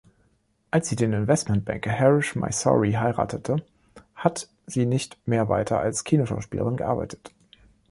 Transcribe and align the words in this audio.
Als 0.71 0.89
sie 0.89 0.95
den 0.95 1.13
Investmentbanker 1.13 1.91
Harish 1.91 2.35
Mysore 2.35 2.99
heiratete, 2.99 3.57
hat 4.15 4.49
sie 4.65 4.87
nicht 4.87 5.15
mehr 5.27 5.47
weiter 5.47 5.77
als 5.79 6.03
Kinoschauspielerin 6.03 6.75
gearbeitet. 6.77 7.35